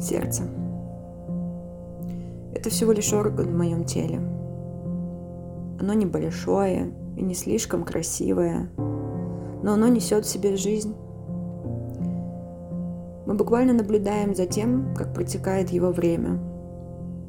[0.00, 0.44] Сердце.
[2.54, 4.20] Это всего лишь орган в моем теле.
[5.80, 8.68] Оно небольшое и не слишком красивое,
[9.62, 10.94] но оно несет в себе жизнь.
[13.26, 16.40] Мы буквально наблюдаем за тем, как протекает его время.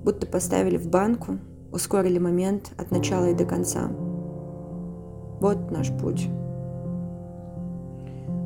[0.04, 1.40] Будто поставили в банку,
[1.72, 3.90] ускорили момент от начала и до конца.
[5.42, 6.28] Вот наш путь.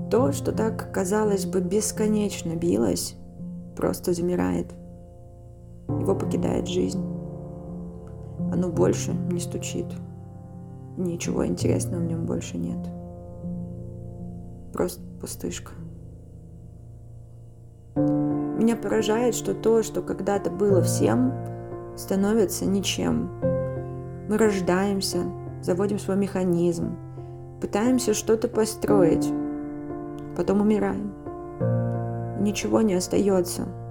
[0.10, 3.16] То, что так, казалось бы, бесконечно билось,
[3.76, 4.73] просто замирает–
[5.88, 7.04] его покидает жизнь.
[8.52, 9.86] Оно больше не стучит.
[10.98, 12.80] Ничего интересного в нем больше нет.
[14.73, 15.72] Просто пустышка.
[17.96, 21.34] Меня поражает, что то, что когда-то было всем,
[21.96, 23.30] становится ничем.
[24.30, 25.20] Мы рождаемся,
[25.62, 26.96] заводим свой механизм,
[27.62, 29.32] пытаемся что-то построить,
[30.35, 31.13] потом умираем.
[32.44, 33.68] Ничего не остается–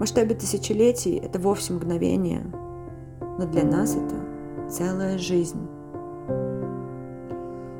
[0.00, 2.46] в масштабе тысячелетий это вовсе мгновение,
[3.38, 4.14] но для нас это
[4.70, 5.60] целая жизнь.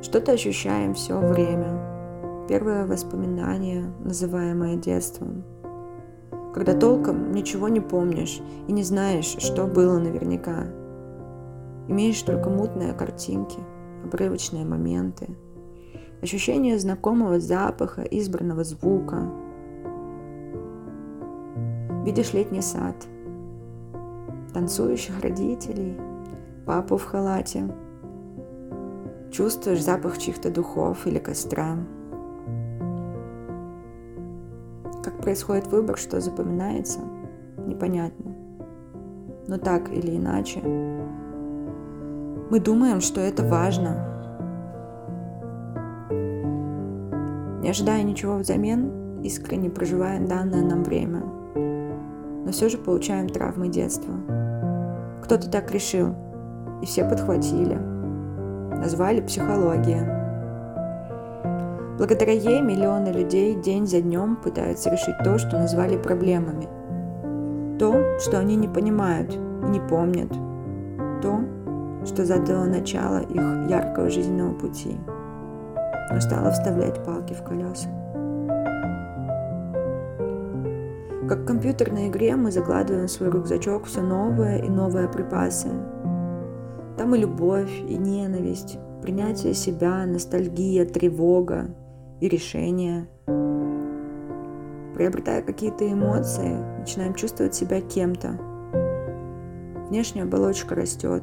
[0.02, 2.46] Что-то ощущаем все время.
[2.46, 5.44] Первое воспоминание, называемое детством.
[6.52, 10.66] Когда толком ничего не помнишь и не знаешь, что было наверняка.
[11.88, 13.60] Имеешь только мутные картинки,
[14.04, 15.38] обрывочные моменты,
[16.22, 19.30] ощущение знакомого запаха, избранного звука–
[22.04, 22.96] Видишь летний сад,
[24.54, 25.98] танцующих родителей,
[26.64, 27.68] папу в халате.
[29.30, 31.76] Чувствуешь запах чьих-то духов или костра.
[35.04, 37.00] Как происходит выбор, что запоминается,
[37.66, 38.34] непонятно.
[39.46, 40.60] Но так или иначе,
[42.50, 44.19] мы думаем, что это важно.
[47.70, 51.22] Ожидая ничего взамен, искренне проживая данное нам время–
[52.50, 54.12] но все же получаем травмы детства.
[55.22, 56.14] Кто-то так решил,
[56.82, 57.74] и все подхватили.
[57.74, 60.16] Назвали психология.
[61.98, 66.66] Благодаря ей миллионы людей день за днем пытаются решить то, что назвали проблемами.
[67.78, 70.32] То, что они не понимают и не помнят.
[71.22, 71.40] То,
[72.06, 74.98] что задало начало их яркого жизненного пути,
[76.10, 77.88] но стало вставлять палки в колеса.
[81.28, 85.68] Как в компьютерной игре мы закладываем в свой рюкзачок все новые и новые припасы.
[86.98, 91.66] Там и любовь, и ненависть, принятие себя, ностальгия, тревога
[92.20, 93.08] и решение.
[94.94, 98.32] Приобретая какие-то эмоции, начинаем чувствовать себя кем-то.
[99.88, 101.22] Внешняя оболочка растет,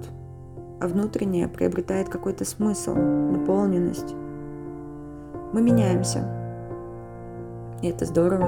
[0.80, 4.16] а внутренняя приобретает какой-то смысл, наполненность.
[5.58, 6.20] Мы меняемся.
[7.82, 8.48] И это здорово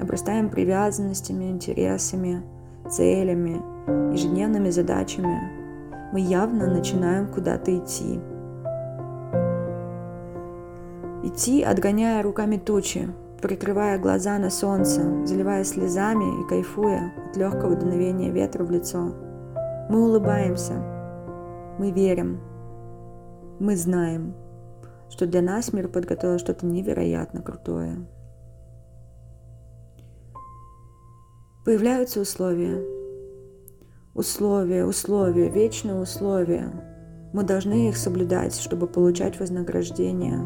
[0.00, 2.44] обрастаем привязанностями, интересами,
[2.88, 3.60] целями,
[4.12, 8.20] ежедневными задачами, мы явно начинаем куда-то идти.
[11.24, 13.08] Идти, отгоняя руками тучи,
[13.42, 19.12] прикрывая глаза на солнце, заливая слезами и кайфуя от легкого дуновения ветра в лицо.
[19.90, 20.74] Мы улыбаемся,
[21.80, 22.38] мы верим,
[23.58, 24.36] мы знаем,
[25.10, 28.06] что для нас мир подготовил что-то невероятно крутое.
[31.64, 32.82] Появляются условия.
[34.14, 36.72] Условия, условия, вечные условия.
[37.32, 40.40] Мы должны их соблюдать, чтобы получать вознаграждение.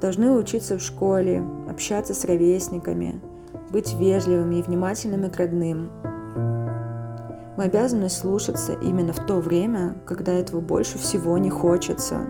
[0.00, 3.20] Должны учиться в школе, общаться с ровесниками,
[3.70, 5.90] быть вежливыми и внимательными к родным.
[7.56, 12.26] Мы обязаны слушаться именно в то время, когда этого больше всего не хочется.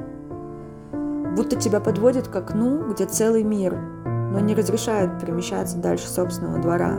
[1.36, 6.98] Будто тебя подводят к окну, где целый мир, но не разрешают перемещаться дальше собственного двора.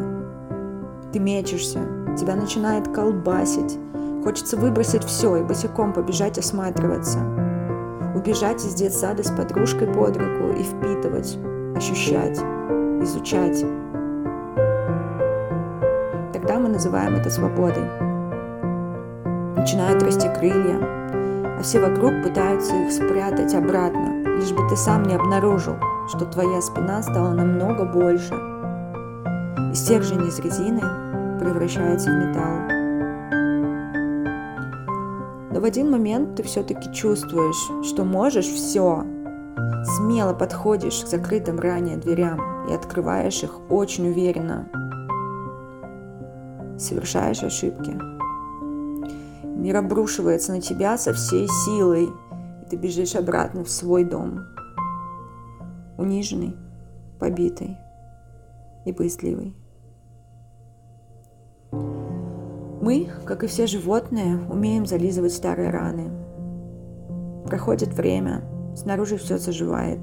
[1.11, 1.79] Ты мечешься,
[2.17, 3.77] тебя начинает колбасить.
[4.23, 7.19] Хочется выбросить все и босиком побежать осматриваться.
[8.15, 11.37] Убежать из детсада с подружкой под руку и впитывать,
[11.75, 12.37] ощущать,
[13.01, 13.63] изучать.
[16.31, 17.83] Тогда мы называем это свободой.
[19.55, 21.02] Начинают расти крылья,
[21.63, 25.77] все вокруг пытаются их спрятать обратно, лишь бы ты сам не обнаружил,
[26.09, 28.33] что твоя спина стала намного больше.
[29.71, 30.81] И стержень из резины
[31.39, 32.73] превращается в металл.
[35.51, 39.05] Но в один момент ты все-таки чувствуешь, что можешь все.
[39.97, 44.67] Смело подходишь к закрытым ранее дверям и открываешь их очень уверенно.
[46.77, 47.97] Совершаешь ошибки.
[49.55, 54.41] Мир обрушивается на тебя со всей силой, и ты бежишь обратно в свой дом.
[55.97, 56.55] Униженный,
[57.19, 57.77] побитый,
[58.85, 59.55] и боязливый.
[62.81, 66.11] Мы, как и все животные, умеем зализывать старые раны.
[67.45, 68.43] Проходит время,
[68.75, 69.99] снаружи все заживает.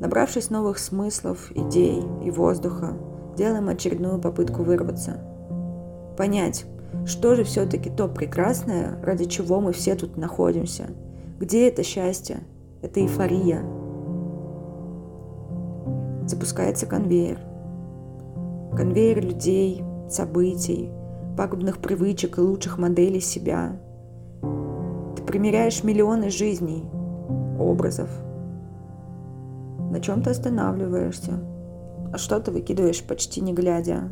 [0.00, 2.94] Набравшись новых смыслов, идей и воздуха,
[3.36, 5.20] делаем очередную попытку вырваться.
[6.18, 6.66] Понять,
[7.06, 10.86] что же все-таки то прекрасное, ради чего мы все тут находимся?
[11.38, 12.40] Где это счастье?
[12.82, 13.62] Это эйфория.
[16.26, 17.38] Запускается конвейер.
[18.76, 20.90] Конвейер людей, событий,
[21.36, 23.80] пагубных привычек и лучших моделей себя.
[25.16, 26.84] Ты примеряешь миллионы жизней,
[27.58, 28.10] образов.
[29.90, 31.40] На чем ты останавливаешься,
[32.12, 34.10] а что-то выкидываешь почти не глядя.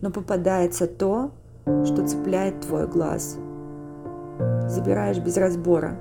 [0.00, 1.32] Но попадается то,
[1.84, 3.38] что цепляет твой глаз.
[4.66, 5.96] Забираешь без разбора,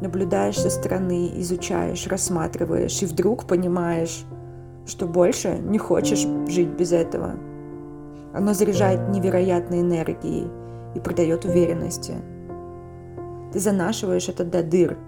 [0.00, 4.24] наблюдаешь со стороны, изучаешь, рассматриваешь, и вдруг понимаешь,
[4.86, 7.32] что больше не хочешь жить без этого–
[8.34, 10.50] оно заряжает невероятной энергией
[10.96, 12.14] и придает уверенности.
[13.52, 14.98] Ты занашиваешь это до дыр,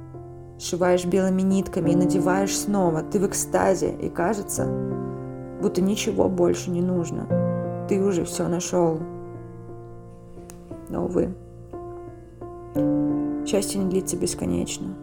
[0.60, 3.02] сшиваешь белыми нитками и надеваешь снова.
[3.02, 4.69] Ты в экстазе, и кажется,
[5.60, 7.87] будто ничего больше не нужно.
[7.88, 9.00] Ты уже все нашел.
[10.88, 11.35] Но, увы,
[13.47, 14.94] счастье не длится бесконечно.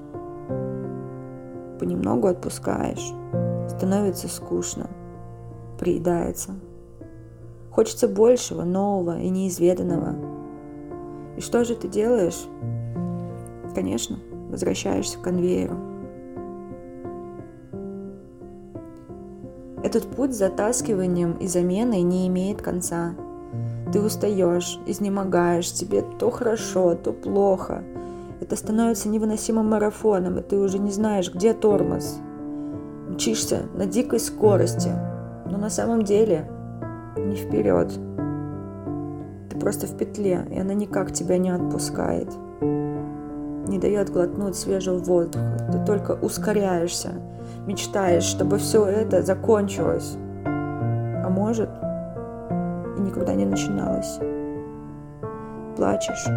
[1.80, 3.14] Понемногу отпускаешь,
[3.70, 4.90] становится скучно,
[5.78, 6.52] приедается–
[7.74, 10.16] Хочется большего, нового и неизведанного.
[11.38, 12.46] И что же ты делаешь?
[13.74, 14.20] Конечно,
[14.50, 15.76] возвращаешься к конвейеру.
[19.84, 23.16] Этот путь с затаскиванием и заменой не имеет конца.
[23.94, 27.84] Ты устаешь, изнемогаешь, тебе то хорошо, то плохо.
[28.42, 32.18] Это становится невыносимым марафоном, и ты уже не знаешь, где тормоз.
[33.08, 34.90] Мчишься на дикой скорости,
[35.46, 36.50] но на самом деле
[37.18, 37.94] не вперед.
[39.52, 42.30] Ты просто в петле, и она никак тебя не отпускает.
[42.62, 45.70] Не дает глотнуть свежего воздуха.
[45.72, 47.12] Ты только ускоряешься,
[47.68, 50.18] мечтаешь, чтобы все это закончилось.
[50.46, 51.70] А может,
[53.24, 54.20] и никогда не начиналось.
[55.76, 56.28] Плачешь,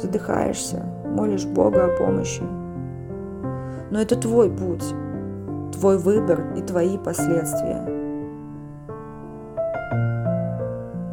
[0.00, 2.42] задыхаешься, молишь Бога о помощи.
[3.90, 4.84] Но это твой путь,
[5.72, 7.82] твой выбор и твои последствия.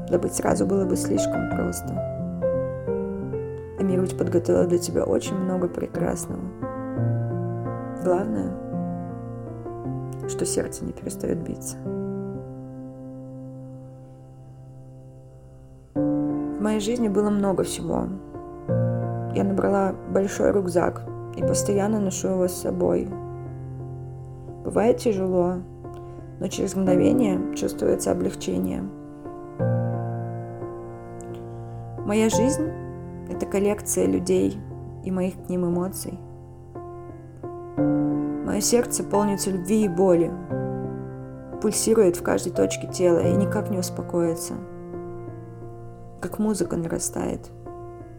[0.09, 1.87] Забыть сразу было бы слишком просто.
[3.77, 6.41] А мир ведь подготовил для тебя очень много прекрасного.
[8.03, 8.51] Главное,
[10.29, 11.77] что сердце не перестает биться.
[16.65, 18.07] Моей жизни было много всего.
[19.33, 21.03] Я набрала большой рюкзак
[21.37, 23.07] и постоянно ношу его с собой.
[24.63, 25.55] Бывает тяжело,
[26.39, 28.83] но через мгновение чувствуется облегчение–
[32.05, 32.71] Моя жизнь—
[33.31, 34.59] это коллекция людей
[35.03, 36.19] и моих к ним эмоций.
[38.45, 40.31] Мое сердце полнится любви и боли,
[41.63, 44.53] пульсирует в каждой точке тела и никак не успокоится.
[46.21, 47.51] Как музыка нарастает,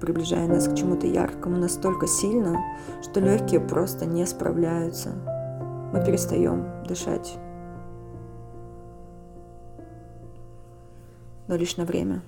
[0.00, 2.58] приближая нас к чему-то яркому настолько сильно,
[3.02, 5.10] что легкие просто не справляются.
[5.93, 7.38] Мы перестаем дышать.
[11.49, 12.23] Но лишь на время.